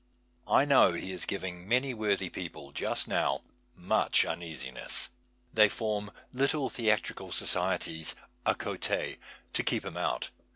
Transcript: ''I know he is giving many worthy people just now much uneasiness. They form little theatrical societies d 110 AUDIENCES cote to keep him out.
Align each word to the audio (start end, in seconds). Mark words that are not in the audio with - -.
''I 0.47 0.65
know 0.65 0.93
he 0.93 1.11
is 1.11 1.25
giving 1.25 1.67
many 1.67 1.93
worthy 1.93 2.27
people 2.31 2.71
just 2.71 3.07
now 3.07 3.41
much 3.75 4.25
uneasiness. 4.25 5.09
They 5.53 5.69
form 5.69 6.09
little 6.33 6.71
theatrical 6.71 7.31
societies 7.31 8.13
d 8.15 8.19
110 8.45 8.49
AUDIENCES 8.97 9.17
cote 9.19 9.23
to 9.53 9.63
keep 9.63 9.85
him 9.85 9.97
out. 9.97 10.31